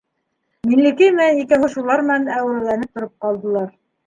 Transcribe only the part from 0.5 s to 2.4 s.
Миңлекәй менән икәүһе шулар менән